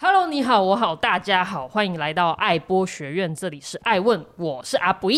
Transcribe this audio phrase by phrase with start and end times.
[0.00, 5.10] Hello，你好，我好，大家好，欢迎来到爱播学院，这里是爱问，我是阿布，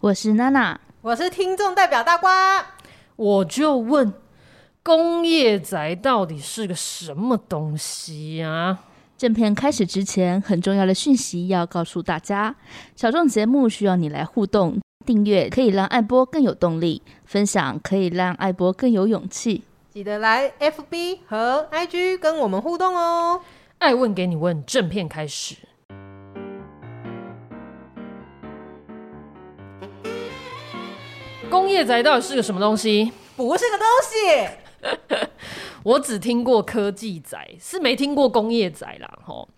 [0.00, 2.64] 我是娜娜，我是听众代表大瓜，
[3.16, 4.12] 我就问，
[4.82, 8.80] 工业宅到底是个什么东西啊？
[9.18, 12.56] 正片开始之前，很重要的讯息要告诉大家，
[12.96, 23.40] 小众节目需要你来互动，订阅可以让爱播更有动力，分享可以让爱播更有勇气，记得来 FB 和 IG 跟我们互动哦。
[23.78, 25.56] 爱问给你问，正片开始。
[31.50, 33.10] 工业宅到底是个什么东西？
[33.36, 35.26] 不是个东西。
[35.82, 39.10] 我只听过科技宅，是没听过工业宅啦。
[39.24, 39.48] 吼，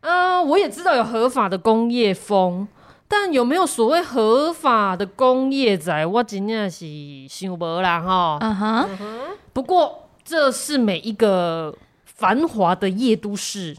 [0.00, 2.68] 啊，我也知道有合法的工业风，
[3.08, 6.86] 但有没有所谓合法的工业宅，我真的是
[7.28, 8.00] 想不啦。
[8.00, 8.88] 哈，嗯哼。
[9.52, 11.74] 不过这是每一个。
[12.18, 13.76] 繁华的夜都市，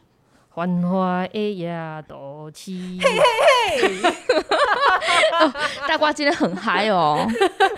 [0.55, 1.75] 繁华的夜
[2.07, 2.71] 都市。
[3.01, 4.13] 嘿嘿嘿！
[5.85, 7.27] 大瓜今天很嗨哦！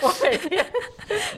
[0.02, 0.64] 我每天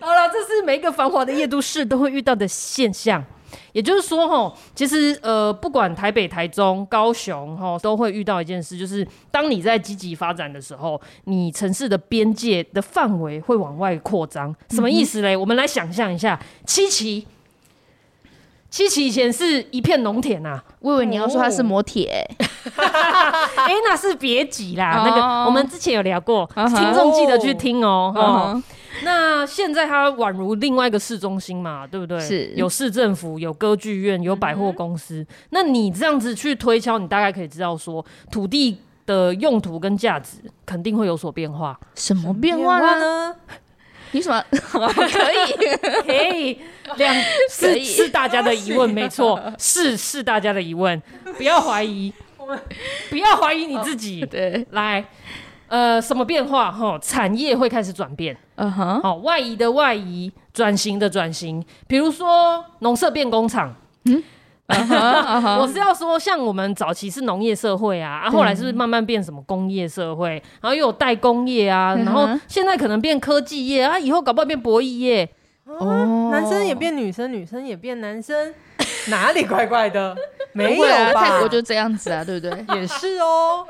[0.01, 3.23] 好了，这是每一个繁华的夜都市都会遇到的现象。
[3.71, 14.55] 也就是说，哈，其实呃，不管台北、台中、高雄，哈，都会遇到一件事，就是当你在积极发展的时候，你城市的边界的范围会往外扩张。
[14.69, 15.35] 什么意思嘞？
[15.35, 17.27] 嗯、我们来想象一下，七期。
[18.69, 22.27] 七期以前是一片农田呐、啊，我以为你要说它是摩铁，
[22.75, 28.19] 哎、欸，那是别急啦，那个我们之前有聊过，听众记得去听哦、喔。
[28.19, 28.63] 哦，
[29.03, 32.19] 那现在它宛如另外一个市中心嘛，对不对？
[32.19, 35.27] 是，有市政府，有歌剧院，有百货公司、嗯。
[35.49, 41.77] 那你这样子去推敲，你大概可以知道说，土地的用途跟价值肯定会有所变化。
[41.95, 43.35] 什么变化呢？
[44.11, 46.03] 你什么 可以？
[46.05, 46.59] 可以
[46.97, 47.15] 两
[47.49, 51.01] 是是大家的疑问，没错，是是大家的疑问，
[51.35, 52.13] 不要怀疑，
[53.09, 54.23] 不要怀疑你自己。
[54.23, 55.03] 对，来，
[55.67, 56.71] 呃，什么变化？
[56.71, 58.35] 哈，产业会开始转变。
[58.55, 63.73] 嗯哼，好，外移的外移，转型的转型，比如说农舍变工厂。
[64.05, 64.23] 嗯。
[64.69, 65.59] uh uh.
[65.59, 72.05] 我是要说，像我们早期是农业社会啊，啊，后来是不是慢慢变什么工业社会，然后又有代工业啊，uh.
[72.05, 75.29] 然后现在可能变科技业啊，以后搞不好变博弈业。
[75.65, 78.53] 哦、uh 男生也变女生，女生也变男生，
[79.07, 80.15] 哪里怪怪的？
[80.53, 81.13] 没有吧？
[81.13, 82.65] 泰国就这样子啊，对不对？
[82.79, 83.65] 也是哦。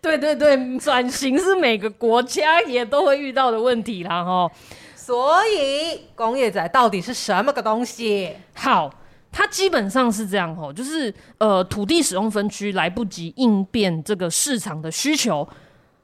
[0.00, 4.50] 对对对，转型是每个国家也都会遇到的问题啦，哈。
[4.96, 8.36] 所以工业仔到底是什么个东西？
[8.54, 8.92] 好。
[9.36, 15.44] 它基本上是这样吼，就是呃土地使用分区来不及应变这个市场的需求，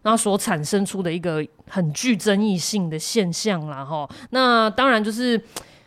[0.03, 4.09] 然后所产生出的一个很具争议性的现象啦哈。
[4.31, 5.41] 那当然就是。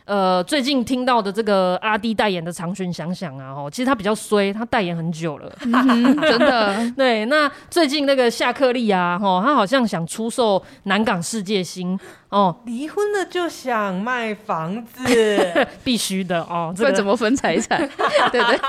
[0.06, 5.72] 呃，最近听到的这个阿弟代言的长裙想想啊，哦，其实他比较衰，他代言很久了，嗯、
[6.20, 6.92] 真的。
[6.94, 11.98] 对，那最近那个夏克利啊，哦，他好像想出售南港世界星
[12.28, 15.06] 哦，离婚了就想卖房子，
[15.82, 17.78] 必须的哦，这个怎么分财产？
[18.30, 18.60] 对对，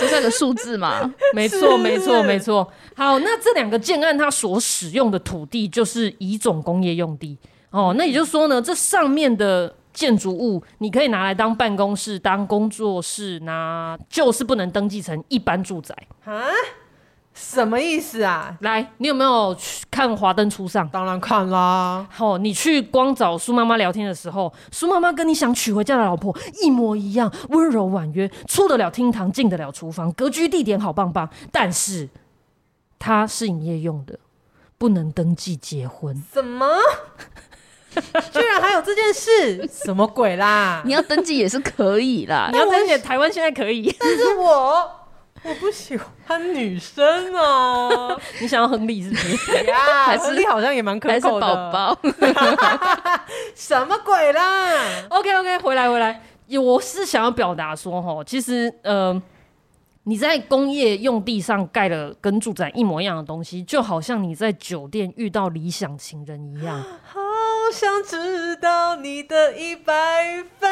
[0.00, 1.12] 这算个数字嘛？
[1.34, 2.66] 没错，没错，没错。
[2.96, 7.36] 好，那这两个建案它所使用的土地就是乙种工业用地
[7.68, 9.74] 哦，那也就是说呢，这上面的。
[9.98, 15.92] 建筑物你可以拿来当办公室、当工作室，那就是不能登记成一般住宅
[16.24, 16.32] 啊？
[17.34, 18.56] 什么意思啊？
[18.60, 20.86] 来，你有没有去看《华灯初上》？
[20.92, 22.06] 当然看啦。
[22.12, 26.32] 好、哦，你去光找苏妈妈聊天的时候，苏妈妈跟你想娶回家的老婆
[26.62, 31.28] 一模一样，温柔婉约，出得了厅堂，进得了厨房，格局地点好棒棒。
[31.50, 32.08] 但是
[33.00, 34.16] 它是营业用的，
[34.78, 36.22] 不能登记结婚。
[36.32, 36.66] 什么？
[38.32, 40.82] 居然还有这件事，什么鬼啦？
[40.84, 44.90] 你要登记也是可以啦，你要登记台湾现在可以，但是我
[45.44, 48.20] 我不喜欢女生哦、喔。
[48.40, 49.64] 你想要亨利是不是？
[49.66, 51.98] 呀，亨利好像也蛮可口的宝宝。
[53.54, 54.72] 什么鬼啦
[55.08, 56.22] ？OK OK，回来回来，
[56.60, 59.20] 我是想要表达说哈，其实呃。
[60.04, 66.82] 你在工业用地上盖了跟住宅一模一样的东西，就好像你在酒店遇到理想情人一样。
[67.68, 70.70] 好想知道你的一百分，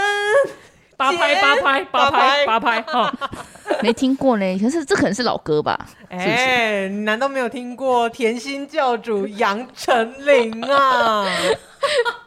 [0.97, 3.13] 八拍八拍八拍八拍哈，
[3.85, 5.79] 没听过呢，可是这可能是老歌吧？
[6.09, 11.27] 哎、欸，你难道没有听过甜心教主杨丞琳啊？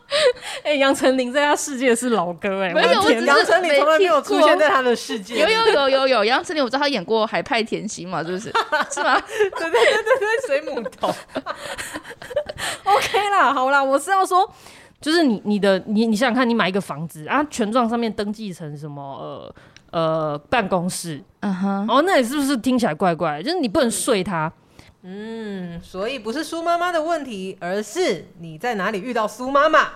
[0.64, 5.40] 哎、欸，杨丞琳在他世界是老歌哎、欸，没有，我杨丞琳从来没有出现在他的世界。
[5.40, 8.52] 有有有有有，杨丞琳我知道他演过《海派甜心》嘛，是不是？
[8.92, 9.20] 是吗？
[9.30, 11.08] 对对对对对，水母头。
[12.84, 14.52] OK 啦，好啦，我是要说，
[15.00, 19.56] 就是你你的你你想想看，你买一个房子啊，权状上面登记成什么呃
[19.92, 23.42] 呃办公室，嗯哼，哦，那你是不是听起来怪怪？
[23.44, 24.48] 就是你不能睡它。
[24.48, 24.52] 嗯，
[25.81, 29.90] 所以不是苏妈妈的问题，而是你在哪里遇到苏妈妈.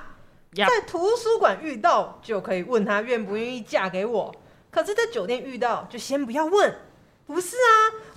[0.55, 4.33] 在图书馆遇到就可以问她愿不愿意嫁给我，
[4.69, 6.75] 可是在酒店遇到就先不要问。
[7.25, 7.67] 不是啊，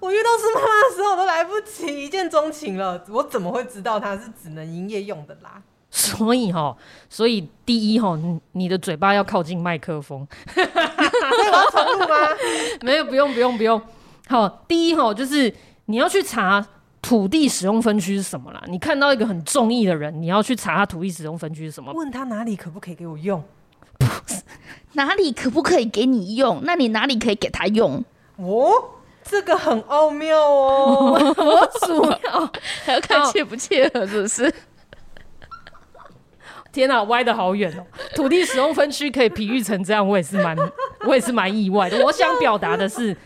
[0.01, 5.63] 我遇到苏妈妈的时候都来不及一见钟情了，我怎么会知道她是只能营业用的啦？
[5.91, 6.77] 所以哈，
[7.09, 8.19] 所以第一哈，
[8.53, 10.27] 你的嘴巴要靠近麦克风。
[10.53, 12.29] 所以我要重录吗？
[12.83, 13.81] 没有，不用，不用，不用。
[14.29, 15.55] 好，第一哈，就是
[15.87, 16.67] 你要去查
[17.07, 18.61] 土地使用分区是什么啦。
[18.67, 21.93] 你看到一个很中意的人，你要去查他土地使用分区是什么？
[21.93, 23.41] 问他哪里可不可以给我用？
[24.95, 26.61] 哪里可不可以给你用？
[26.65, 28.05] 那你哪里可以给他用？
[28.39, 28.73] 哦，
[29.23, 31.13] 这个很奥妙哦。
[31.39, 32.53] 我主要
[32.85, 34.53] 还要看切不切合，是不是？
[36.73, 37.87] 天哪，歪的好远哦！
[38.15, 40.55] 土地使用分区可以比喻成这样，我也是蛮，
[41.07, 42.05] 我也是蛮意外的。
[42.05, 43.17] 我想表达的是，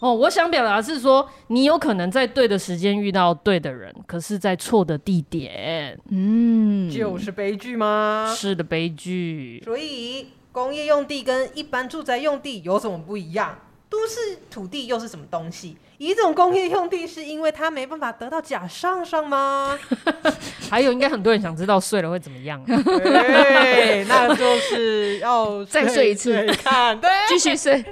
[0.00, 8.32] 哦，我想表达是说，你有可能在对的时间遇到对的人，可是在错的地点，嗯，就是悲剧吗？
[8.34, 9.62] 是的，悲剧。
[9.64, 13.58] 所以，工业用地跟一般住宅用地有什么不一样？
[13.90, 15.76] 都市土地又是什么东西？
[15.98, 19.78] 一种工业用地是因为它没办法得到假上上吗？
[20.70, 22.62] 还有，应该很多人想知道睡了会怎么样？
[22.64, 27.84] 对，那就是要再睡一次，看，对，继续睡。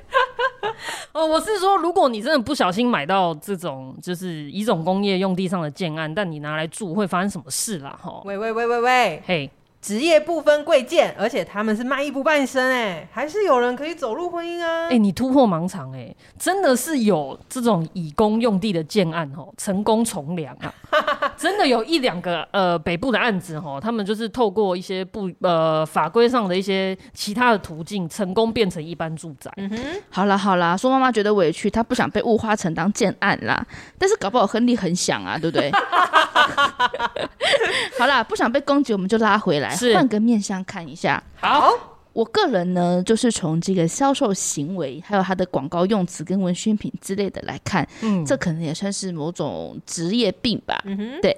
[1.12, 7.98] 哦，我是说，如果你真的不小心买到这种就是一种工业用地上的建案，但你拿来住，会发生什么事啦？
[8.02, 9.50] 哈，喂喂喂喂喂，嘿。
[9.80, 14.86] 职业不分贵贱，而且他们是卖艺不卖身，哎，还是有人可以走入婚姻啊！
[14.86, 20.74] 哎、欸，你突破盲肠，哎，真的是有这种以工用地的建案哦，成功从良啊！
[21.38, 29.50] 真的有一两个呃北部的案子哦，他们就是透过一些不呃法规上的一些其他的途径，成功变成一般住宅。
[29.56, 29.76] 嗯哼，
[30.10, 33.64] 好啦好啦，说妈妈觉得委屈，她不想被物化成当建案啦，
[33.96, 35.70] 但是搞不好亨利很想啊，对不对？
[37.98, 39.68] 好啦，不想被攻击，我们就拉回来。
[39.68, 41.22] 来换个面向看一下。
[41.40, 41.72] 好，
[42.12, 50.82] 我个人呢，就是从这个销售行为，还有它的广告用词跟文宣品之类的来看，嗯，这可能也算是某种职业病吧。
[51.22, 51.36] 对。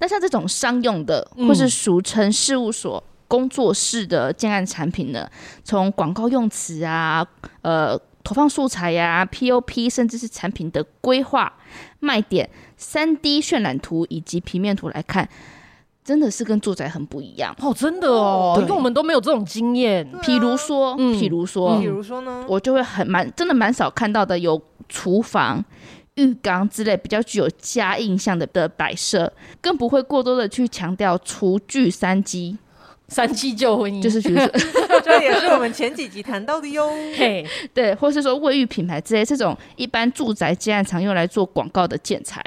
[0.00, 5.30] 那像这种商用的，或是俗称事务所、工作室的建案产品呢，
[5.62, 7.24] 从广告用词啊，
[7.62, 11.52] 呃，投放素材呀、啊、POP，甚至是产品的规划、
[12.00, 15.28] 卖点、三 D 渲染图以及平面图来看。
[16.06, 17.52] 真的是跟住宅很不一样。
[17.60, 20.08] 哦，真的哦，因为我们都没有这种经验。
[20.22, 25.64] 譬如说，譬如说，譬如说呢，我就会很蛮真的蛮少看到的，有厨房、
[26.14, 32.56] 浴缸之类比较具有家印象的的摆设，更不会过多的去强调厨具三机，
[33.08, 34.48] 三机旧婚姻，就是比如说，
[35.02, 36.88] 这也是我们前几集谈到的哟。
[37.16, 37.44] 嘿，
[37.74, 42.40] 对，或是说卫浴品牌之类这种一般住宅建案常用来做广告的建材。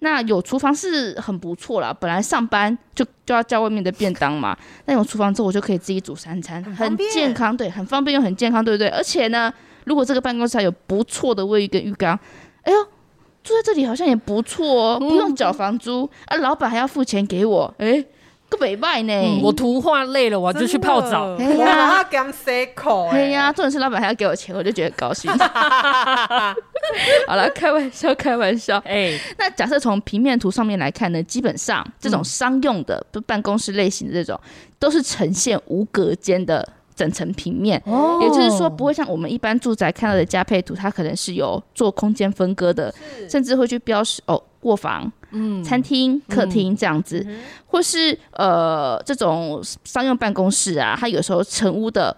[0.00, 4.56] 那有厨房是很不错啦，本来上班就就要叫外面的便当嘛，
[4.86, 8.88] 那有厨房之后我就可以自己煮三餐，很健康，对，很方便又很健康，对不对？
[8.88, 9.52] 而且呢，
[9.84, 12.18] 如果这个办公室还有不错的卫浴跟浴缸，
[12.62, 12.84] 哎呦，
[13.42, 18.04] 住在这里好像也不错哦，不用缴房租，啊，老板还要付钱给我，哎。
[18.48, 19.40] 个北拜呢、嗯？
[19.42, 21.34] 我图画累了，我就去泡澡。
[21.36, 25.30] 哎呀，咁辛苦哎呀，重点是老板还要给我钱，我就觉得高兴。
[27.26, 28.78] 好了，开玩笑，开玩笑。
[28.78, 34.40] 哎、欸，那假设从平面图上面来看呢，基本上这种商用的，不、嗯、办公室类型的这种，
[34.78, 37.82] 都是呈现无隔间的整层平面。
[37.86, 42.94] 哦，也就是说，不会像我们一般住宅看到的家配图，它可能是有做空间分割的，
[43.28, 45.10] 甚至会去标示哦，卧房。
[45.36, 52.16] 嗯，餐厅、客厅这样子，嗯、或是呃这种商用办公室啊，它有时候成屋的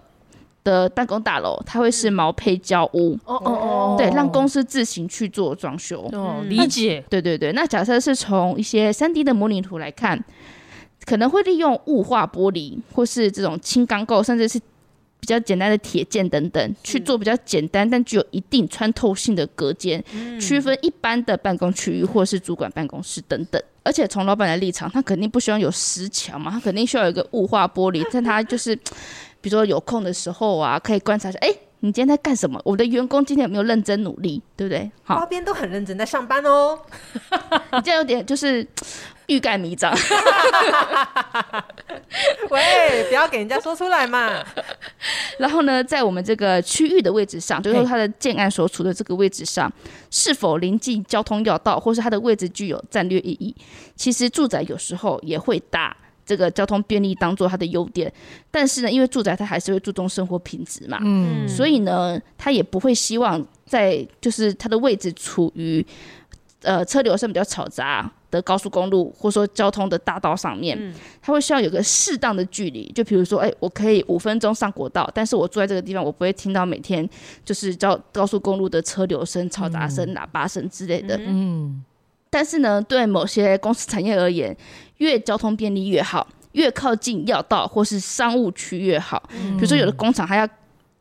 [0.62, 3.18] 的办公大楼，它会是毛坯交屋。
[3.25, 6.08] 哦哦哦，对，让公司自行去做装修。
[6.12, 7.04] 哦，理解。
[7.10, 10.22] 对对对，那假设是从一些三 D 的模拟图来看，
[11.04, 14.60] 可能会利用雾化玻璃，或是这种轻钢构，甚至是。
[15.20, 20.02] 比较简单的铁件等等，去做比较简单但具有一定穿透性的隔间，
[20.40, 23.60] 区分一般的办公区域或是主管办公室等等。
[23.82, 28.76] 而且从老板的立场，他肯定不希望有石墙嘛，他肯定需要有一个雾化玻璃， 但他就是，
[29.40, 31.48] 比如说有空的时候啊，可以观察一下，哎，
[31.80, 32.60] 你今天在干什么？
[32.64, 34.90] 我的员工今天有没有认真努力，对不对？
[35.02, 36.78] 好，花边都很认真在上班哦。
[37.72, 38.66] 你 这样有点就是。
[39.28, 39.92] 欲盖弥彰，
[42.48, 44.42] 喂，不要给人家说出来嘛。
[45.38, 49.73] 然后呢，在我们这个区域的位置上，就是说它的建案所处的这个位置上，
[50.11, 53.54] 是否临近交通要道，或是它的位置具有战略意义？
[53.97, 58.12] 其实住宅有时候也会打这个交通便利当做它的优点，
[58.50, 65.85] 但是呢，因为住宅它还是会注重生活品质嘛，嗯，所以呢，它也不会希望在就是它的位置处于
[66.62, 72.90] 呃车流声比较嘈杂的高速公路，或者说交通的大道上面，它会需要有个适当的距离。
[72.94, 77.08] 就比如说，哎，我可以五分钟上国道，但是我住在这个地方，我不会听到每天
[77.44, 81.16] 就是交高速公路的车流声、嘈杂声、喇叭声之类的。
[81.20, 81.82] 嗯。
[82.30, 84.54] 但是呢，对某些公司产业而言，
[84.98, 89.22] 越交通便利越好，越靠近要道或是商务区越好。
[89.32, 89.56] 嗯。
[89.56, 90.48] 比如说，有的工厂还要。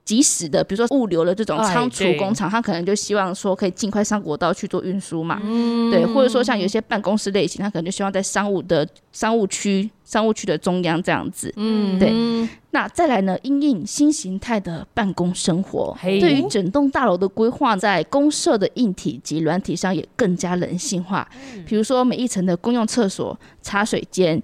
[0.07, 12.47] 即时的，比如说物流的这种仓储工厂，他可能就希望说可以尽快上国道去做运输嘛，嗯，对，或者说像有一些办公室类型，他可能就希望在商务的商务区、商务区的中央这样子，嗯，对。
[12.71, 16.21] 那再来呢，因应新形态的办公生活，嘿。
[16.21, 21.27] 对于整栋大楼的规划，在公社的硬体及软体上也更加人性化，
[21.65, 24.41] 比如说每一层的公用厕所、茶水间，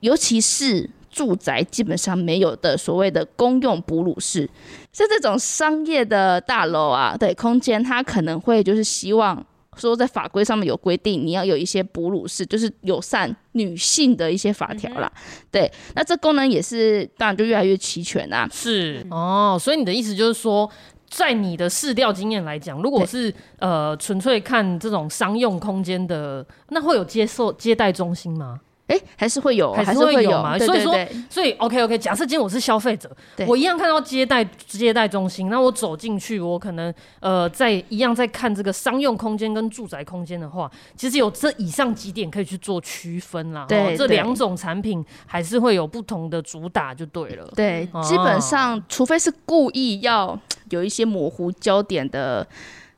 [0.00, 0.90] 尤其是。
[1.14, 4.50] 住宅基本上没有的所谓的公用哺乳室，
[4.92, 9.40] 像这种商业的大楼啊，对空间，它可能会就是希望
[9.76, 15.08] 说在法规上面有规定，你要有一些哺乳室，就是友善女性的一些法条啦。
[15.14, 18.48] 嗯、对，那这功能也是当然就越来越齐全啊。
[18.52, 20.68] 是哦，所以你的意思就是说，
[21.08, 28.58] 在你的试调经验来讲，如果是呃纯粹看这种商用空间的，那会有接受接待中心吗？
[28.94, 30.58] 哎，还是会有，还是会有嘛？
[30.58, 30.94] 所以说，
[31.28, 33.10] 所以 OK OK，假设今天我是消费者，
[33.46, 43.66] 我一样看到接待接待中心，那我走进去，我可能呃，在一样在看这个商用空间跟住宅空间的话，其实有这以上几点可以去做区分啦。
[43.68, 47.50] 对，这两种产品还是会有不同的主打，就对了。
[47.56, 50.38] 对，基本上除非是故意要
[50.70, 52.46] 有一些模糊焦点的。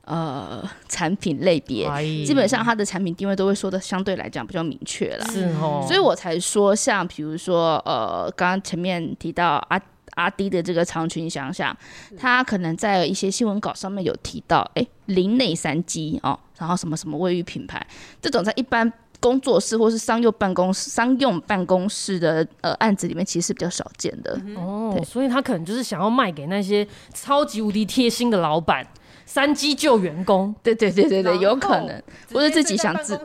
[0.07, 1.85] 呃，产品类别
[2.25, 9.77] 基本上它的产品定位都会说的相对来讲比较明确了，是哦，所以我才说像比如说呃，刚刚前面提到阿
[10.11, 11.75] 阿迪的这个长裙，想想
[12.17, 17.85] 他可能在一些新闻稿上面有提到，哎、欸，林内三机哦，然后什么什么卫浴品牌，
[18.21, 24.39] 这种在一般工作室或是商用办公室、商用办公室的呃案子里面，其实是比较少见的。
[24.55, 28.87] 哦，对所以他可能就是想要卖给那些超级无敌贴心的老板。
[29.27, 32.01] 三机救员工，对对对对对，有可能，
[32.33, 33.15] 或者自己想自，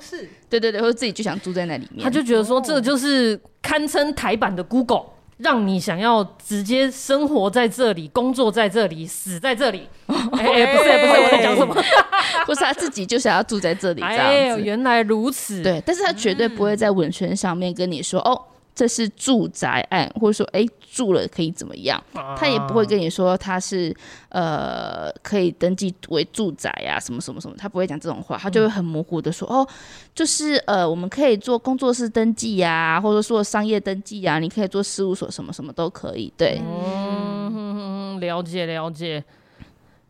[0.50, 5.04] 对对对，或者自己就想住在那里面，他就觉得说这就是堪称台版的 Google，
[5.38, 9.88] 让你想要直接生活在这里、工作在这里、死在这里。
[10.06, 11.74] 哎哎，不是不是，我在讲什么？
[12.44, 14.62] 不是他自己就想要住在这里这样子。
[14.62, 15.62] 原来如此。
[15.62, 18.38] 对，但是他绝对不会在文宣上面跟你说哦。
[18.74, 22.02] 这是住宅案，或者说，哎，住了可以怎么样？
[22.36, 23.94] 他也不会跟你说他是
[24.28, 29.66] 呃可以登记为住宅呀、啊，什么什么什么，他不会讲这种话，他就会很模糊的说，哦，
[30.14, 36.30] 就是呃，我们可以做工作室登记呀、啊，或者说商业登记呀、啊，你可以做事务所，什么什么都可以。
[36.36, 39.24] 对，嗯，了解了解。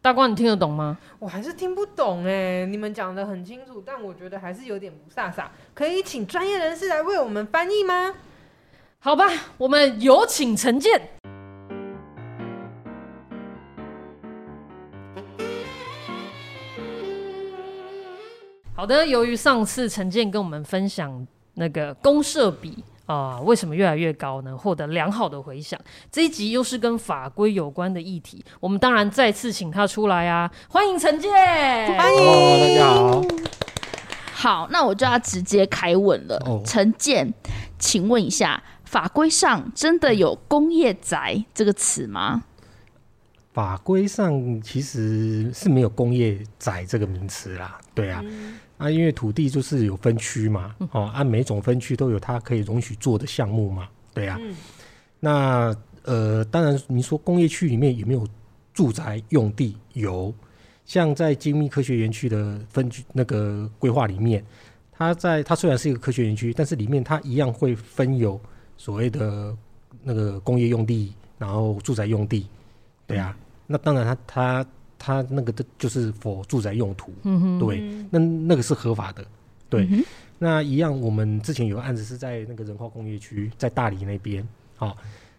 [0.00, 0.98] 大光，你听得懂吗？
[1.20, 8.12] 我还是听不懂哎，你们讲的很清楚，但我觉得还是有点不飒飒，可以请专业人士来为我们翻译吗？
[9.04, 9.28] 好吧，
[9.58, 10.92] 我们有请陈建。
[18.72, 24.56] 好的，由于上次陈建跟我们分享那个公社比啊、呃，为什么越来越高呢？
[24.56, 25.76] 获得良好的回响。
[26.08, 30.48] 这一集又是跟法规有关的议题，我们当然再次请他出来啊！
[30.68, 31.28] 欢迎陈建，
[31.98, 33.22] 欢迎、哦、大家好。
[34.32, 36.40] 好，那我就要直接开问了。
[36.64, 37.34] 陈、哦、建，
[37.80, 38.62] 请问一下。
[38.92, 42.44] 法规上真的有“工业宅”这个词吗？
[43.54, 47.80] 法规上其实是没有“工业宅”这个名词啦。
[47.94, 53.88] 对啊，嗯、啊，因为土地就是有分区嘛，哦，按每种分区都有它可以容许做的项目嘛。
[54.12, 54.54] 对啊，嗯、
[55.18, 58.28] 那呃，当然你说工业区里面有没有
[58.74, 59.74] 住宅用地？
[59.94, 60.34] 有，
[60.84, 64.44] 像在精密科学园区的分区那个规划里面，
[64.90, 68.38] 它在它虽然是一个科学园区，但是里面它一样会分有。
[68.82, 69.56] 所谓的
[70.02, 72.48] 那个工业用地，然后住宅用地，
[73.06, 73.32] 对啊，
[73.64, 74.66] 那当然他他
[74.98, 79.24] 他那个的就是否住宅用途，嗯哼，对，那那个是合法的，
[79.70, 80.04] 对，嗯、
[80.36, 84.44] 那一样我们之前有个案子是在那个仁化工业区，在大理那边，
[84.78, 84.96] 哦，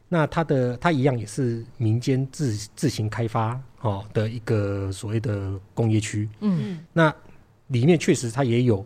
[0.07, 6.57] 那它的它一样也是民间自自行开发哦的一个所谓的工业区，嗯。
[6.57, 7.13] 哼，那
[7.67, 8.85] 里面确实它也有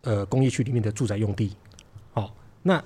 [0.00, 1.52] 呃工业区里面的住宅用地，
[2.14, 2.30] 哦，
[2.62, 2.82] 那。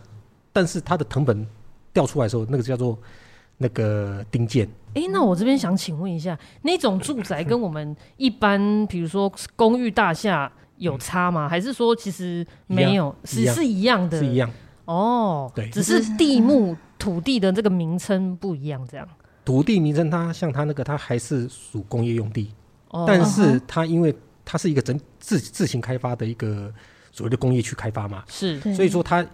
[0.52, 1.46] 但是它的藤本
[1.92, 2.98] 调出来的时候，那个叫做
[3.58, 4.66] 那个丁建。
[4.94, 11.48] 哎、欸，那我这边想请问一下，那种住宅跟我们一般，比如说公寓大厦有差吗？
[11.48, 14.18] 还是说其实没有，是是一样的？
[14.18, 14.50] 是一样。
[14.84, 19.08] 哦，对，只是地目土地的这个名称不一样，这样。
[19.44, 22.52] 土地名称它像它那个，它还是属工业用地，
[22.90, 26.72] 哦、但是它因为它是一个整自自行开发的一个
[27.12, 29.24] 所谓的工业区开发嘛，是，所以说它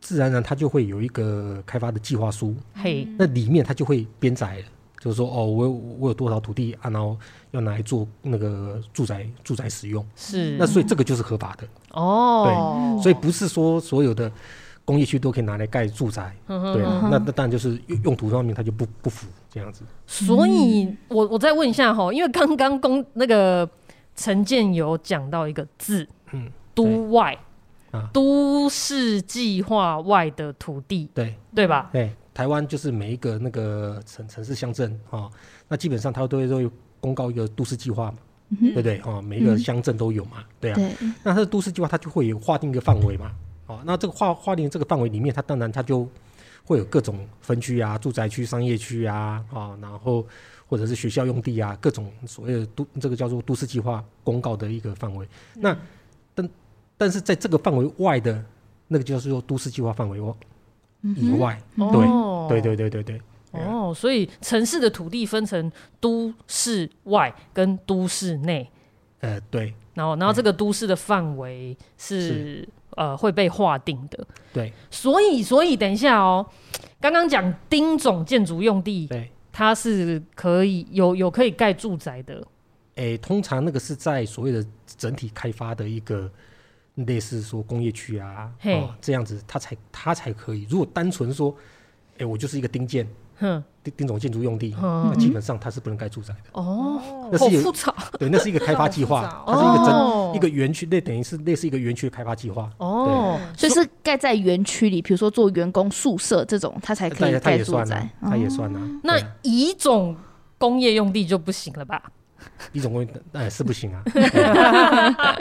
[0.00, 4.62] 自然而然它就会有一个开发的计划书，嘿，那里面它就会编载，
[4.98, 7.16] 就是说哦，我我有多少土地啊，然后
[7.50, 11.66] 要拿来做那个住宅住宅使用，是，那所以这个就是合法的。
[11.92, 14.30] 哦，对，所以不是说所有的。
[14.86, 19.82] 工业区都可以拿来盖住宅，对啊，那那当然就是用用途方面它就不不符这样子。
[20.06, 23.68] 所以我我再问一下哈，因为刚刚公那个
[24.14, 27.36] 陈建有讲到一个字，嗯，都外
[27.90, 31.88] 啊，都市计划外的土地，对对吧？
[31.92, 35.30] 对，台湾就是每一个那个城城市乡镇啊，
[35.68, 38.18] 那基本上它都会都有公告一个都市计划嘛，
[38.60, 39.00] 对不对？
[39.00, 40.76] 哈，每一个乡镇都有嘛，对啊，
[41.22, 43.32] 那它的都市计划它就会有划定一个范围嘛。
[43.66, 46.08] 哦，那这个划划定这个范围里面，它当然它就
[46.64, 50.24] 会有各种分区啊，住宅区、商业区啊，啊，然后
[50.68, 55.26] 或者是学校用地啊，各种所谓的都这个叫做都市计划公告的一个范围。
[55.56, 55.76] 嗯、那
[56.96, 58.44] 但但是在这个范围外的
[58.88, 63.20] 那个就是说都市计划范围以外，嗯、对、哦、对对对对对。
[63.52, 68.70] 哦，所以城市的土地分成都市外跟都市内。
[69.20, 69.72] 呃，对。
[69.94, 72.20] 然后然后这个都市的范围是。
[72.20, 74.26] 是呃，会被划定的。
[74.54, 76.46] 对，所以所以等一下哦，
[76.98, 82.36] 刚刚讲丁种建筑用地，对，它是可以有有可以盖住宅的。
[82.94, 84.64] 诶、欸，通常那个是在所谓的
[84.96, 86.30] 整体开发的一个
[86.96, 90.66] 类似说工业区啊，嘿哦，这样子它才它才可以。
[90.68, 91.54] 如果单纯说，
[92.14, 93.06] 哎、欸，我就是一个丁建。
[93.38, 96.48] 哼，丁丁种建筑用地，那基本上它是不能盖住宅的。
[96.52, 97.72] 哦，那是有，
[98.18, 102.70] 对，那是一个开发计划， 它是一个整一个园区，那等于是类似一个园区的开发计划。
[102.78, 108.08] 哦，所以是盖在园区里，比如说做员工宿舍这种，它才可以盖住宅。
[108.22, 109.00] 它也算啊。
[109.04, 110.16] 那乙种
[110.56, 112.02] 工业用地就不行了吧？
[112.72, 114.02] 乙种工业哎是不行啊，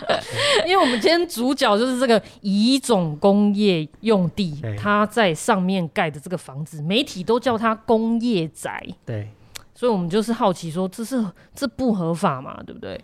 [0.65, 8.83] 因为我们今天主角就是这个乙种工业用地，它在上面盖的这个房子，媒体都叫它工业宅。
[9.05, 9.29] 对，
[9.73, 12.61] 所以我们就是好奇说，这是这不合法嘛？
[12.65, 12.99] 对不对？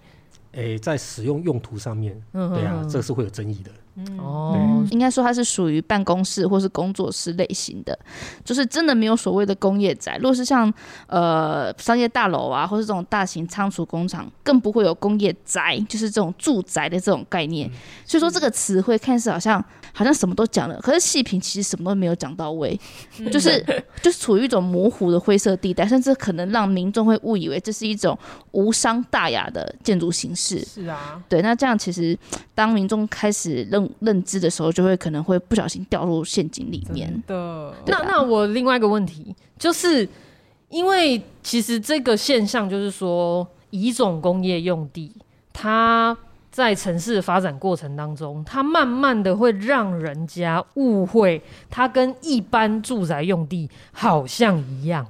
[0.54, 3.72] 哎，在使用用途上面，对啊，这是会有争议的。
[3.96, 7.98] 嗯哦，应该说它是属于办公室或是工作室类型的，
[8.42, 10.16] 就是真的没有所谓的工业宅。
[10.16, 10.74] 如果是像
[11.08, 17.70] 呃商业大楼啊，或是这种大型仓储工厂，更不会有工业宅，就是这种住宅的这种概念。
[17.70, 17.74] 嗯、
[18.06, 22.80] 所以说这个词汇看似好像好像什么都讲了，可是细品其实什么都没有讲到位，
[23.20, 23.64] 嗯、就是
[24.02, 28.18] 就是处于一种模糊的灰色地带，甚至可能让民众会误以为这是一种
[28.52, 30.60] 无伤大雅的建筑形式。
[30.60, 32.18] 是啊，对，那这样其实
[32.56, 37.12] 当民众开始认认知的时候，就会可能会不小心掉入陷阱里面。
[37.28, 40.08] 的，那那我另外一个问题，就是
[40.70, 45.12] 因为其实这个现象就是说，乙种工业用地，
[45.52, 46.18] 它
[46.52, 55.08] 在城市的发展过程当中，它慢慢的会让人家误会，它跟一般住宅用地好像一样，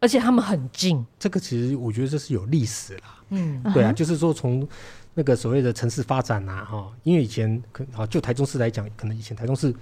[0.00, 1.06] 而且他们很近。
[1.18, 3.22] 这个其实我觉得这是有历史啦。
[3.30, 4.66] 嗯，对啊，就是说从。
[5.14, 9.74] 那个所谓的城市发展呐，哈，因为以前可啊，就台中市来讲，可能以前台中市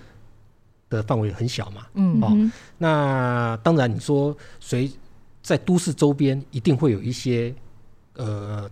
[0.89, 4.91] 的范围很小嘛，嗯，哦，那当然你说随
[5.43, 7.55] 在都市周边一定会有一些
[8.15, 8.67] 呃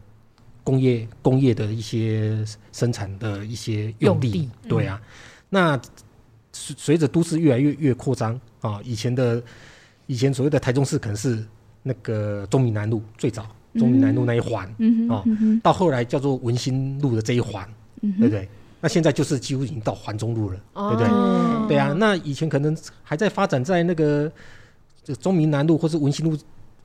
[0.64, 5.00] 工业工业的一些生产的一些用地，用地对啊，
[5.48, 5.80] 那
[6.52, 9.40] 随随着都市越来越越扩张啊，以前的
[10.06, 11.44] 以前所谓的台中市可能是
[11.84, 13.46] 那个中闽南路最早。
[13.76, 17.68] 中闽南路那一环，嗯、哦，嗯、到后来叫做文心路的这一环，
[18.02, 18.48] 嗯、对不对？
[18.80, 21.68] 那现在就是几乎已经到环中路了，哦、对不对？
[21.70, 24.30] 对啊，那以前可能还在发展在那个
[25.02, 26.38] 就中民南路或是文心路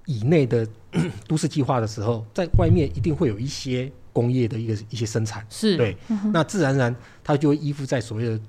[0.10, 0.68] 以内的
[1.30, 5.78] 都市计划的时候，在外面一定会有一些工业的一个一些生产，是。
[5.78, 8.40] 对，嗯、那自然而然它就会依附在所谓的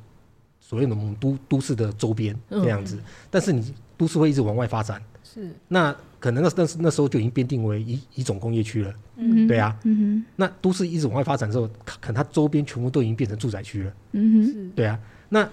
[0.58, 5.54] 所谓的我们都都市的周边这样子，嗯、但是你都市会一直往外发展，是。
[5.68, 5.94] 那。
[6.20, 15.48] 可能那那那时候就已经编定为一一种工业区了，嗯，对啊，嗯，那都市一直往外发展之后，可能它周边全部都已经变成住宅区了，嗯哼，对啊，那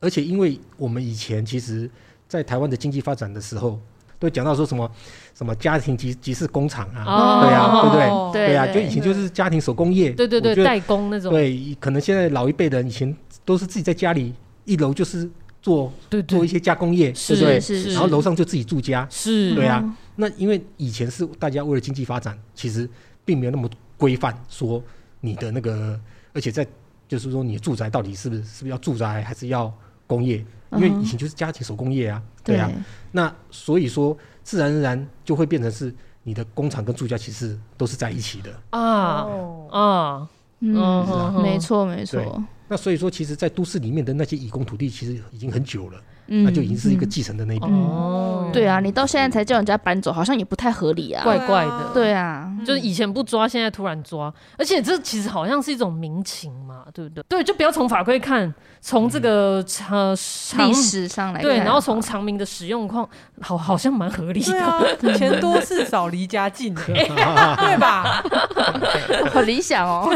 [0.00, 1.88] 而且因为我们以前其实，
[2.26, 3.78] 在台湾的经济发展的时候，
[4.20, 4.88] 都讲到说什么
[5.34, 8.46] 什么家庭集集市工厂啊，哦、对啊，对不对？
[8.46, 13.12] 对，对啊，就以前就是家庭手工业，对对对，代工那种，对，可能现在老一辈的人以前
[13.44, 14.32] 都是自己在家里
[14.64, 15.28] 一楼就是。
[15.62, 15.92] 做
[16.26, 17.92] 做一些加工业，是对不对？
[17.92, 19.54] 然后楼上就自己住家，是。
[19.54, 19.84] 对啊，
[20.16, 22.88] 那因为以前是大家为了经济发展，其实
[23.26, 24.82] 并没有那么规范，说
[25.20, 26.00] 你的那个，
[26.32, 26.66] 而且在
[27.06, 29.70] 就是说你的住宅到底是不是是不是要住宅还是要
[30.06, 32.70] 工业，因为以前就是家庭手工业啊，对啊。
[33.12, 39.26] 那所以说，自然而然就会变成是你的工厂跟住家其实都是在一起的啊
[39.70, 40.28] 啊，
[40.60, 42.42] 嗯，没错没错。
[42.68, 46.00] 那所以说，其实，在都市里面的那些以工土地，其实已经很久了。
[46.30, 48.48] 那就已经是一个继承的那一边哦。
[48.52, 51.90] 对啊，你到现在才叫人家搬走，好像也不太合理啊，怪怪的。
[51.92, 57.24] 对啊，就是以前不抓，现在突然抓，而且这其实好像是一种民情嘛，对不对？
[57.28, 60.14] 对，就不要从法规看，从这个呃
[60.58, 63.08] 历史上来看，对，然后从长明的使用况，
[63.40, 65.14] 好好像蛮合理的。
[65.18, 68.22] 钱多事少，离家近， 对吧？
[69.32, 70.08] 很理想哦。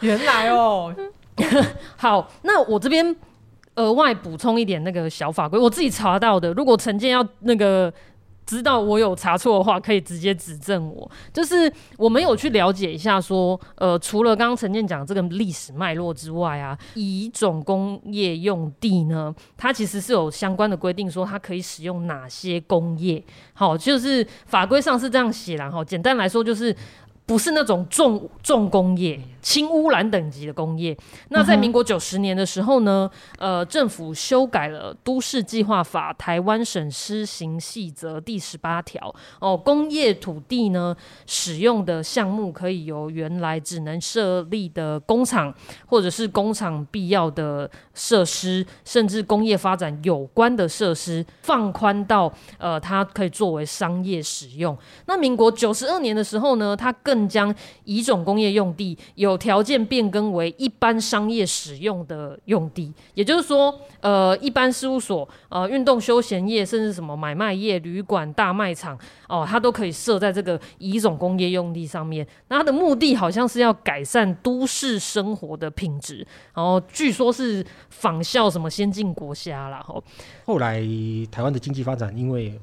[0.00, 0.94] 原来哦，
[1.96, 3.14] 好，那我这边。
[3.76, 6.52] 额外补充一点那个小法规，我自己查到的。
[6.52, 7.92] 如果陈建要那个
[8.44, 11.08] 知道我有查错的话，可以直接指正我。
[11.32, 23.22] 就是我没有去了解一下，说呃，除了刚刚陈建讲这个历史脉络之外啊，乙种工业用地呢，它其实是有相关的规定，说它可以使用哪些工业。
[23.52, 25.70] 好，就是法规上是这样写啦。
[25.70, 26.74] 哈，简单来说就是。
[27.30, 30.96] 不是那种重重工业、轻污染等级的工业。
[31.28, 39.14] 那在民国九十年的时候呢，呃，政府修改了《都市计划法》台湾省施行细则第十八条。
[39.38, 45.54] 哦，工业土地呢，使用的项目可以由原来只能设立的工厂，
[45.86, 54.76] 或者是工厂必要的设施，甚至工业发展有关的设施，放宽到呃，它可以作为商业使用。
[55.06, 57.54] 那民国九十二年的时候呢，它更将
[57.84, 68.96] 乙种工业用地有条件变更为一般商业使用的用地，也就是说，呃，一般事务所、呃，运动休闲业，甚至什么买卖业、旅馆、大卖场，
[69.28, 72.26] 哦、呃，它都可以设在这个乙种工业用地上面。
[72.48, 79.82] 那它的目的好像是要改善都市生活的品质，然后据说是仿效什么先进国家啦。
[79.86, 80.02] 吼，
[80.44, 80.80] 后来
[81.30, 82.58] 台湾的经济发展因为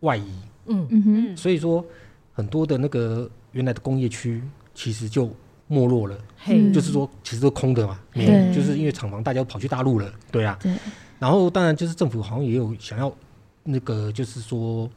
[0.00, 0.30] 外移，
[0.66, 1.84] 嗯嗯哼，所以说
[2.32, 3.28] 很多的那个。
[3.58, 4.40] 原来的工业区
[4.72, 5.28] 其实就
[5.66, 6.16] 没落了，
[6.46, 10.56] 嗯、就是说其实都空的嘛，没有，就是因为厂房大家都跑去大陆了，对啊。
[10.62, 10.72] 对。
[11.18, 13.12] 然后当然就是政府好像也有想要
[13.64, 14.88] 那个，就是说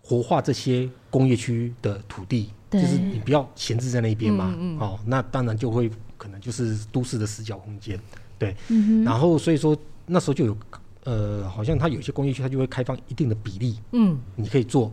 [0.00, 4.54] 活化这些工业区的土地，就是你不要闲置在那边嘛。
[4.56, 8.00] 嗯嗯哦，那当然就会可能就是都市的死角空间，
[8.38, 8.56] 对。
[8.68, 10.56] 嗯、然后所以说那时候就有
[11.04, 14.90] 呃，好像它有些工业区它就会开放一定的比例，嗯，你可以做。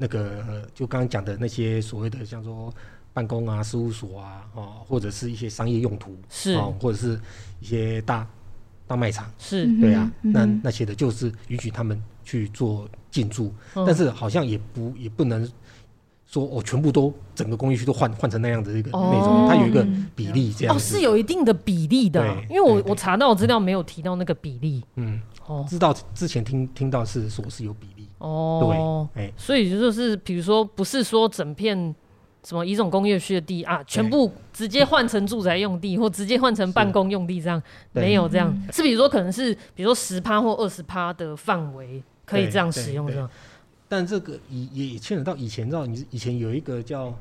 [0.00, 2.72] 那个就刚刚讲的那些所谓的像说
[3.12, 7.20] 办公啊、事务所啊，哦，或者是一些商业用途是，哦，或者是
[7.60, 8.26] 一些大
[8.86, 15.46] 大卖场是，对啊，嗯、那那些的就是允许他们去做进驻，嗯、但是好像也不也不能
[16.26, 19.86] 说哦，全部都整个工业区都换换成那样的一个、哦、那种，它有一个
[20.16, 27.99] 比例这样哦，是有一定的比例的，因为我我查到资料没有提到那个比例，嗯，哦，知道之前听听到是说是有比例。
[28.20, 31.94] 哦，对，哎，所以就是，比如说，不是说整片
[32.44, 37.60] 什么一种工业区的地啊，全部直接换成住宅用地，或直接换成办公用地，这样
[37.92, 43.28] 没有这样，是比如说可能是，比如说十趴或二十趴的范围可以这样使用这样。
[43.88, 47.12] 但这个也也牵扯到以前，知道你以前有一个叫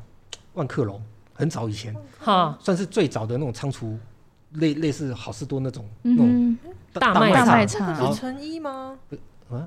[0.54, 1.02] 万客隆，
[1.34, 3.98] 很早以前，哈，算是最早的那种仓储，
[4.54, 6.58] 类类似好事多那种那种
[6.94, 9.00] 大卖场，不是成衣吗？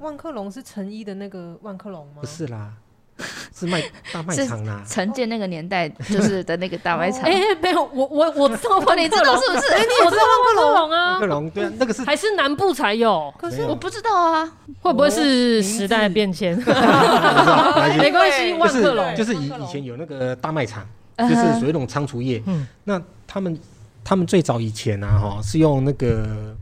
[0.01, 2.21] 万客隆是成衣的那个万客隆吗？
[2.21, 2.73] 不是啦，
[3.55, 4.83] 是卖大卖场啦。
[4.89, 7.23] 陈建那个年代 就是的那个大卖场。
[7.23, 9.73] 哎，没有，我我我知道万客隆，你知道是不是？
[9.75, 11.11] 哎，你有知道万客隆啊？
[11.13, 13.33] 万客隆对啊，那个是还是南部才有。
[13.39, 16.57] 可是我不知道啊，会不会是时代变迁？
[17.99, 20.87] 没关系，万客隆就是以以前有那个大卖场，
[21.19, 22.43] 就是属于那种仓储业。
[22.47, 23.59] 嗯，那他们
[24.05, 26.57] 他们最早以前啊，哈，是用那个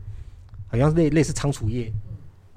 [0.69, 1.91] 好像类类似仓储业。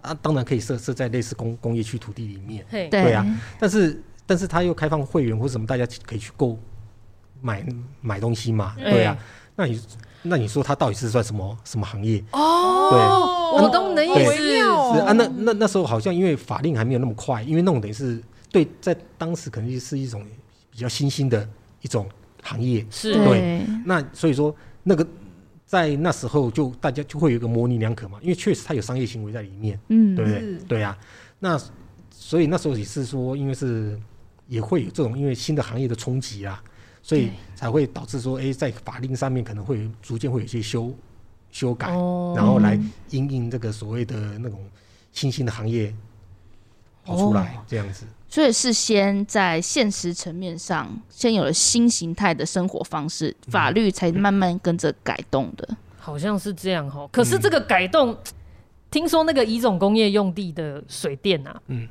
[0.04, 3.24] 啊，当然可以设设在类似工工业区土地里面，对，对啊。
[3.58, 6.58] 但是，但是他又开放会员或什么，大家可以去购
[7.40, 7.66] 买
[8.02, 9.16] 买东西嘛，对啊。
[9.56, 9.80] 那你
[10.22, 12.22] 那你说他到底是算什么什么行业？
[12.32, 14.34] 哦，对，我懂你的意思。
[14.34, 20.22] 是啊，那那那时候好像因为法令还没有那么快，因为那种等于是对，在当时可能是一种
[20.70, 21.48] 比较新兴的
[21.80, 22.06] 一种
[22.42, 23.64] 行业，是对。
[23.86, 25.06] 那所以说那个。
[25.74, 30.58] 在那时候，就大家就会有一个模棱两可嘛，因为确实它有商业行为在里面，嗯，对不对？
[30.68, 30.98] 对呀、啊。
[31.40, 31.60] 那
[32.10, 33.98] 所以那时候也是说，因为是
[34.46, 36.62] 也会有这种因为新的行业的冲击啊，
[37.02, 40.94] 所以才会导致说，哎、欸，在法令上面可能会逐渐会有一些修
[41.50, 42.78] 修改，哦、然后来
[43.10, 44.64] 因应这个所谓的那种
[45.10, 45.92] 新兴的行业
[47.04, 48.06] 跑出来这样子。
[48.28, 55.68] 所以是先在现实层面上，先有了新形态的生活方式，法律才慢慢跟着改动的。
[55.96, 57.08] 好像是这样哈。
[57.12, 58.18] 可是这个改动，嗯、
[58.90, 61.86] 听说那个乙种工业用地的水电啊，嗯，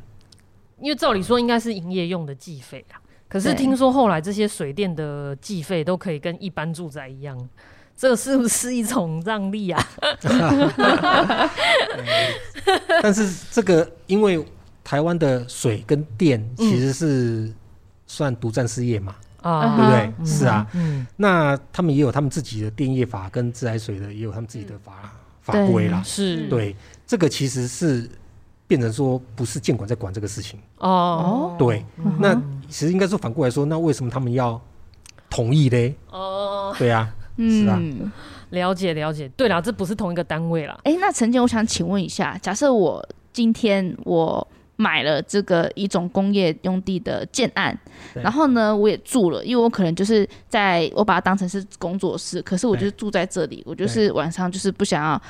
[0.81, 2.99] 因为照理说应该是营业用的计费啊，
[3.29, 7.49] 可是听说后来这些水电的计费都可以跟一般住宅一样。
[7.95, 9.87] 这是不是一种让利啊？
[13.01, 14.43] 但是这个，因为
[14.83, 17.51] 台湾的水跟电其实是
[18.05, 20.13] 算独占事业嘛，啊、嗯，对不对？
[20.19, 25.09] 嗯、是啊，嗯，那他们也有他们自己的电业法跟自来水的也有他们自己的法、嗯、
[25.41, 26.47] 法规啦，是。
[26.47, 26.75] 对，
[27.07, 28.09] 这个其实是
[28.67, 30.59] 变成说不是监管在管这个事情。
[30.79, 32.33] 哦，对，嗯、那
[32.67, 34.59] 其实应该说反过来说，那为什么他们要
[35.29, 35.95] 同意嘞？
[36.09, 37.13] 哦，对啊。
[37.35, 37.81] 是啊，
[38.51, 39.27] 了解了解。
[39.29, 40.79] 对了，这不是同一个单位啦。
[40.83, 47.77] 哎、欸，那陈姐，我想请问一下，假设我今天我买了这个一种工业用地的建案，
[48.13, 55.21] 然后呢，我也住了，因为我可能就是在我把它当成是工作室，可是我就是住在这里，我就是晚上就是不想要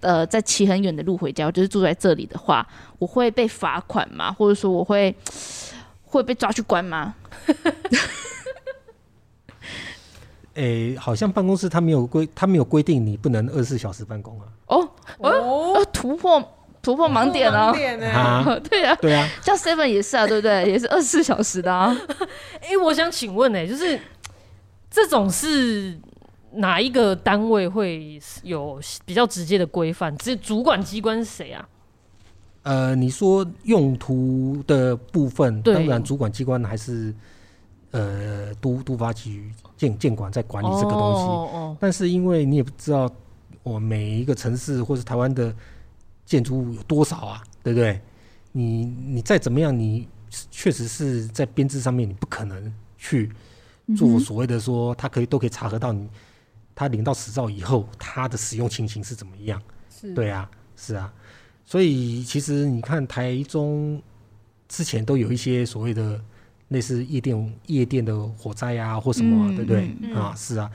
[0.00, 2.66] 呃再骑很远的路回家，我就是住在这里的话，
[2.98, 4.32] 我会被罚款吗？
[4.32, 5.14] 或者说我会
[6.04, 7.14] 会被抓去关吗？
[10.54, 14.46] 诶、欸，好像办公室他没有规，他没有规定你不能二十四小时办公啊。
[14.66, 14.86] 哦
[15.18, 16.38] 哦，突破
[16.82, 17.72] 突破盲点啊！
[18.12, 20.66] 啊， 对啊，对啊，像 Seven 也是啊，对不对？
[20.68, 21.96] 也是二十四小时的啊。
[22.60, 23.98] 哎、欸，我想请问、欸，哎，就是
[24.90, 25.96] 这种是
[26.54, 30.16] 哪一个单位会有比较直接的规范？
[30.18, 31.68] 这主管机关是谁啊？
[32.64, 37.14] 呃，你说用途的部分，当然主管机关还是。
[37.94, 43.06] 呃，都都发局建建管在管理这个东西，哦哦、但是因为你也不知道
[43.62, 45.54] 我每一个城市或是台湾的
[46.32, 48.00] 建筑物有多少啊，对不对？
[48.52, 50.08] 你你再怎么样，你
[50.50, 53.30] 确实是在编制上面你不可能去
[53.94, 56.08] 做所谓的说，他可以都可以查核到你
[56.74, 59.60] 他领到执照以后，他的使用情形是怎么样？
[59.90, 61.12] 是对啊，是啊，
[61.66, 64.02] 所以其实你看台中
[64.68, 66.18] 之前都有一些所谓的。
[66.68, 69.94] 类似夜店、夜店的火灾啊，或什么、啊，嗯、对不对？
[70.00, 70.70] 嗯、啊，是啊。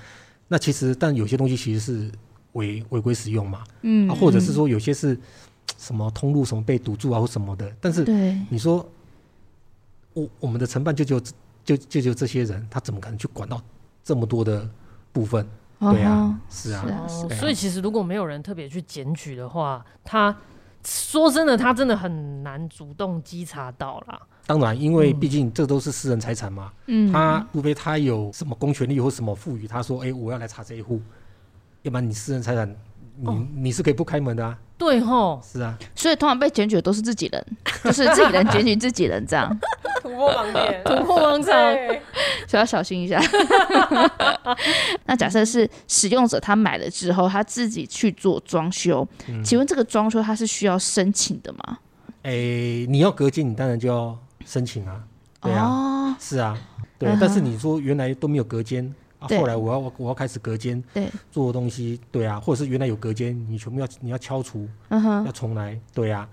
[0.48, 2.12] 那其实，但有些东西其实是
[2.58, 5.17] 违违规使用嘛，嗯，啊，或者是说有些是
[5.78, 7.72] 什么通路什么被堵住啊，或什么的。
[7.80, 8.04] 但是，
[8.50, 8.88] 你说
[10.13, 11.20] 我我们的承办就就
[11.63, 13.62] 就就就这些人，他怎么可能去管到
[14.04, 14.67] 这么多的
[15.12, 15.48] 部分？
[15.80, 16.84] 哦、对啊，是啊。
[16.86, 20.36] 是啊是啊，所以，其实如果没有人特别去检举的话，他
[20.84, 24.20] 说真的，他真的很难主动稽查到啦。
[24.48, 31.00] 当然，因为毕竟这都是私人财产嘛，嗯，他除非他有什么公权力或什么赋予，他说，哎、欸，我要来查这一户，
[31.84, 32.68] 要不然你私人财产，
[33.16, 34.58] 你、哦、你是可以不开门的啊。
[34.78, 37.46] 对吼，是啊，所以通常被检举的都是自己人，
[37.84, 39.60] 就是自己人检举自己人这样，
[40.02, 41.54] 突破盲点，突破盲肠，
[42.48, 43.20] 所以要小心一下。
[45.06, 51.80] 那假设是使用者他买了之后，他自己去做装修，嗯、请问这个装修他是需要申请的吗？
[52.24, 54.18] 哎、欸，你要隔间，你当然就要。
[54.46, 55.04] 申请啊，
[55.42, 56.58] 对啊，哦、是啊，
[56.98, 66.28] 对，嗯、但是你说原来都没有隔间后来我要我要开始隔间，对，做东西，对啊，或者是原来有隔间，你全部要你要敲除，嗯哼，要重来，对啊，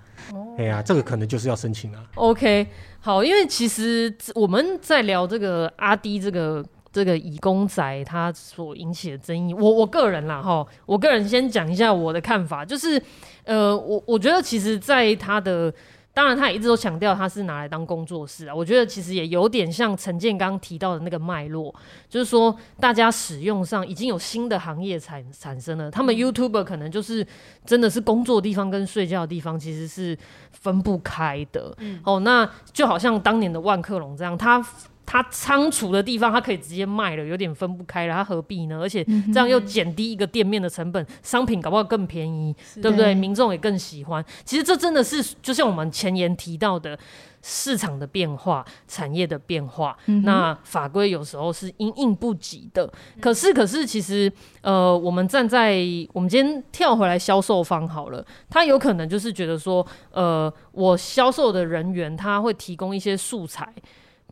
[0.59, 2.05] 哎呀、哦啊，这个可能就是要申请啊。
[2.17, 2.67] OK，
[3.01, 13.03] 好，因为其实我们在聊这个阿滴这个这个乙工宅它所引起的争议，我我个人啦哈，我个人先讲一下我的看法，就是
[13.45, 15.73] 呃，我我觉得其实在他的。
[16.15, 18.55] 当然，他也一直都强调他是拿来当工作室啊。
[18.55, 21.75] 我觉得其实也有点像陈建刚提到的那个脉络，
[22.09, 25.91] 就是说大家使用上已经有新的行业产产生了。
[25.91, 27.27] 他们 YouTuber 可能就是
[27.67, 30.17] 真的是工作的地方跟睡觉的地方其实是
[30.53, 31.75] 分不开的。
[31.79, 34.65] 嗯，哦，那就好像当年的万客隆这样，他。
[35.07, 38.81] 他仓储的地方，他可以直接卖了，有点分不开了，他何必呢？
[38.81, 43.15] 而且这样又减低一个店面的成本，嗯、商品搞不好更便宜，对不对？
[43.15, 44.25] 民众也更喜欢。
[44.45, 46.99] 其实这真的是就像我们前言提到的，
[47.43, 52.91] 市场的变化、产业的变化，嗯、那法规有时候是因应不及的。
[53.21, 63.69] 可是，可是其实，呃，我们站在我们今天跳回来销售方好了，他有可能就是觉得说，呃，我销售的人员他会提供一些素材。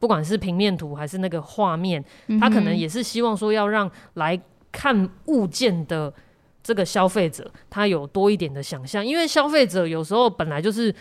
[0.02, 2.04] 不管是平面图还是那个画面，
[2.40, 4.36] 他可能也是希望说要让来
[4.72, 6.12] 看物件的
[6.60, 10.92] 这个消费者，他有多一点的想象，因为消费者有时候本来就是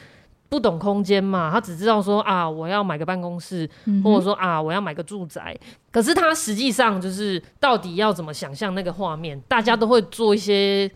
[0.49, 3.67] 不懂空间嘛，他只知道说啊，我要买个办公室，
[4.03, 5.57] 或者说啊，我要买个住宅，
[5.91, 10.87] 可是他实际上就是到底要怎么想象那个画面，大家都会做一些。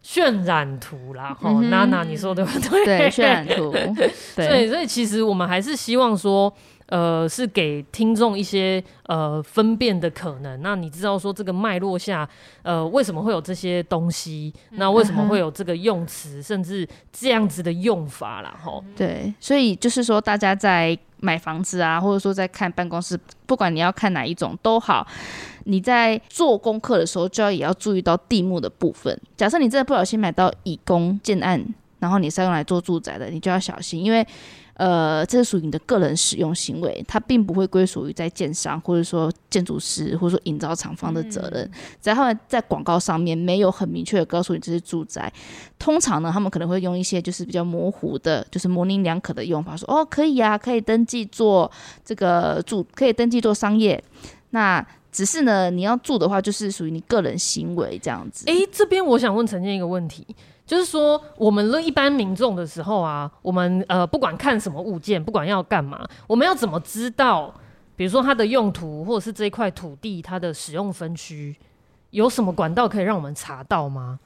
[0.00, 2.84] 渲染图啦，哈、嗯，娜娜你说对不对？
[2.84, 3.72] 对，渲染图。
[4.36, 6.50] 对，所以所以其实我们还是希望说。
[6.88, 10.60] 呃，是给听众一些呃分辨的可能。
[10.62, 12.26] 那你知道说这个脉络下，
[12.62, 14.52] 呃，为什么会有这些东西？
[14.70, 18.58] 那为什么会有这个用词，甚至这样子的用法啦？
[18.62, 25.06] 吼，对，所以就是说，大家在买房子啊，或者说在看办公室，不管你要看哪一种都好，
[25.64, 29.14] 你在做功课的时候，就要也要注意到地目的部分。
[29.36, 31.62] 假设你真的不小心买到以工建案，
[31.98, 34.26] 然后你是要用来做住宅的，你就要小心，因为。
[34.78, 41.68] 呃，这是属于你的个人使用行为，它并不会归属于在建商或者说建筑师或者说营造厂方的责任。
[42.00, 45.32] 只要他们在广告上面没有很明确的告诉你这是住宅，
[45.80, 51.68] 通常呢，他们可能会用一些就是比较模糊的，就是模棱两可的用法，说哦，可以呀、啊，可以登记做
[52.04, 54.00] 这个住，可以登记做商业。
[54.50, 58.46] 那只是呢，你要住的话，就是属于你个人行为这样子。
[58.46, 60.24] 诶、欸，这边我想问陈建一个问题。
[60.68, 67.54] 就是说，我们一般民众的时候啊，我们呃不管看什么物件，不管要干嘛，我们要怎么知道，
[67.96, 71.56] 比如说它的用途，或者是这一块土地它的使用分区，
[72.10, 74.20] 有什么管道可以让我们查到吗？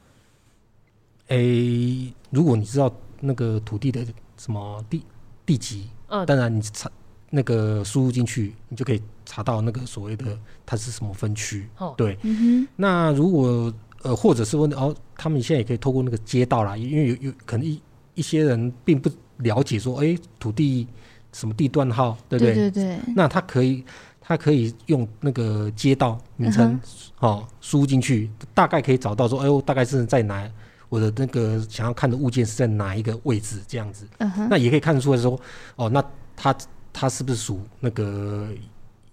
[1.28, 4.04] 诶、欸，如果你知道那个土地的
[4.36, 5.04] 什么地
[5.46, 6.90] 地级，嗯，当然你查
[7.30, 11.68] 那个输入进去，你就可以查到那个所谓的它是什么分区。
[11.78, 13.72] 哦，对，嗯哼，那如果。
[14.02, 17.80] 呃，或者是问哦，他们现在也可以透过那个街道啦，因为有有可能一
[18.14, 20.86] 一些人并不了解说，哎、欸，土地
[21.32, 22.54] 什么地段号，对不对？
[22.54, 22.98] 对对对。
[23.14, 23.84] 那他可以，
[24.20, 26.78] 他可以用那个街道名称，
[27.20, 30.50] 哦，输进去，大概可以找到说，哎呦，大概是在哪，
[30.88, 34.06] 我的那个想要看的物件是在哪一个位置这样子。
[34.18, 34.48] 嗯哼。
[34.50, 35.40] 那也可以看得出来说，
[35.76, 36.04] 哦，那
[36.36, 36.54] 他
[36.92, 38.48] 他是不是属那个？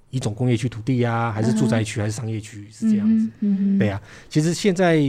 [0.09, 3.29] 一种工业区土地呀、啊，还是住宅区，还是商业区，是这样子。
[3.41, 4.99] 嗯嗯、对呀、啊，其实现在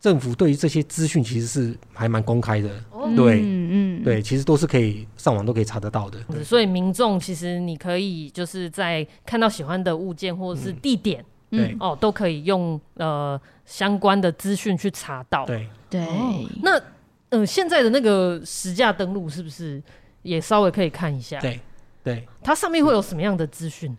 [0.00, 2.68] 政府对于这些资讯其实是还蛮公开的。
[2.90, 6.18] 哦、对，嗯嗯，对，其实都是可以上网都可以查得到的。
[6.44, 15.46] 所以民众其实你可以就是在看到喜欢的物件或者是地点，嗯、对哦，都可以用呃相关的资讯去查到。
[15.46, 16.44] 对对、哦。
[16.62, 16.80] 那
[17.28, 19.82] 呃现在的那个实价登录是不是
[20.22, 21.40] 也稍微可以看一下？
[21.40, 21.60] 对
[22.02, 23.96] 对，它上面会有什么样的资讯？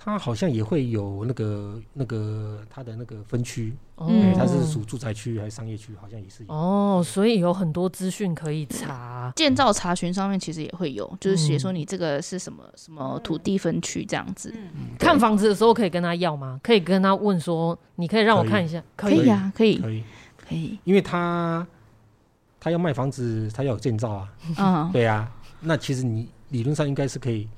[0.00, 6.54] 它好像也会有那个那个它的那个分区，嗯，它是属住宅区还是商业区，好像也是有。
[6.54, 9.32] 哦，所以有很多资讯可以查。
[9.34, 14.54] 建造查询上面其实也会有，就是写说你这个是什么什么土地分区这样子。
[14.54, 16.60] 嗯，看房子的时候可以跟他要吗？
[16.62, 18.80] 可以跟他问说，你可以让我看一下？
[18.94, 20.04] 可以啊，可以，可以，
[20.48, 20.78] 可以。
[20.84, 21.66] 因为他
[22.60, 24.32] 他要卖房子，他要有建造啊。
[24.58, 25.28] 嗯，对啊。
[25.60, 27.48] 那其实你理论上应该是可以。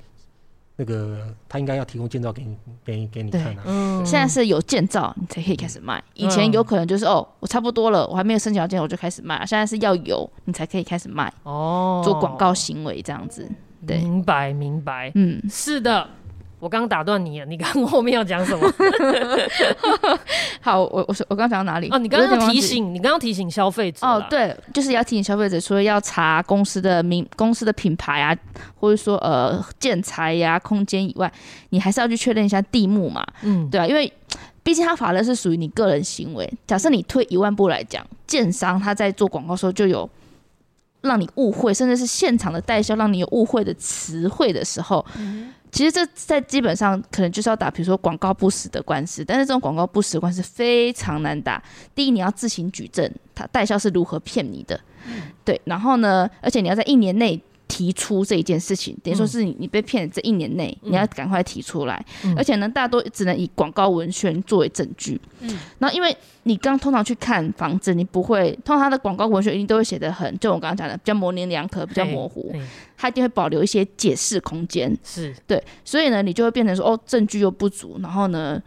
[0.81, 3.55] 那个他应该要提供建造给你，给给你看。
[3.67, 6.03] 嗯，现在是有建造你才可以开始卖。
[6.15, 9.45] 以前有可能就是、嗯、哦，我差不多了，我还没有申请到建我就开始卖。
[9.45, 11.31] 现在是要有你才可以开始卖。
[11.43, 13.47] 哦，做广告行为这样子。
[13.85, 15.11] 对，明白明白。
[15.13, 16.09] 嗯，是的。
[16.61, 18.71] 我刚打断你了，你刚后面要讲什么？
[20.61, 21.89] 好，我我说我刚讲到哪里？
[21.89, 24.05] 哦，你刚刚提醒，你刚刚提醒消费者。
[24.05, 28.37] 哦，对，就是要提醒消费者说要查公司的名、公司的品牌啊，
[28.79, 31.33] 或者说呃建材呀、啊、空间以外，
[31.69, 33.25] 你还是要去确认一下地目嘛。
[33.41, 34.13] 嗯，对啊，因为
[34.61, 36.47] 毕竟它法律是属于你个人行为。
[36.67, 40.07] 假设你退一万步来讲，建商他在做广告时候就有
[41.01, 45.03] 让你误会，甚至是现场的代销让你有误会的词汇的时候。
[45.17, 51.63] 嗯其实这在基本上可能就是要打，比如说广告不实的官司，但是这种广告不实的官司非常难打。
[51.95, 54.79] 第一，你要自行举证，他代销是如何骗你的，
[55.45, 55.59] 对。
[55.65, 57.41] 然后呢，而且你要在一年内。
[57.71, 62.05] 提出这一件事情，等于说是你你被骗这一年内，嗯、你要赶快提出来。
[62.25, 65.19] 嗯、而且呢，大多只能以广告文宣作为证据。
[65.39, 72.53] 嗯，那因为你刚通常去看房子，你不会通常他的广告文宣一定都会写的很，就我刚刚讲的比较模棱两可，比较模糊，
[72.97, 74.93] 他一定会保留一些解释空间。
[75.01, 78.61] 是对，所以呢，你就会变成说哦，证据又不足，然后呢，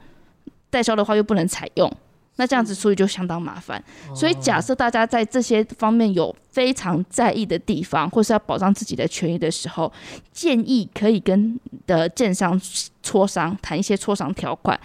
[0.71, 1.93] 代销的话又不能采用。
[2.37, 3.83] 那这样子，所以就相当麻烦。
[4.15, 9.93] 所以假设大家在这些方面有非常在意的地方，或是要保障自己的权益的时候，
[10.33, 12.61] 建议可以跟的建商
[13.03, 14.79] 磋商，谈一些磋商条款，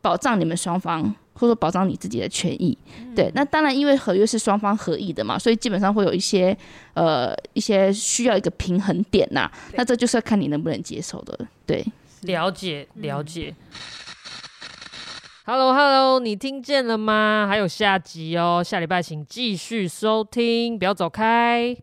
[0.00, 1.02] 保障你们双方，
[1.34, 2.76] 或者说保障你自己的权益。
[3.14, 6.56] 对，那当然，因为合约是双方合意的嘛，所以基本上会有一些
[6.94, 9.50] 呃一些需要一个平衡点呐。
[9.74, 11.38] 那这就是要看你能不能接受的。
[11.66, 11.84] 对，
[12.22, 13.54] 了解了解。
[15.46, 16.20] Hello, Hello！
[16.20, 17.46] 你听见了吗？
[17.46, 21.76] 还有下集哦，下礼拜请继续收听，不要走开。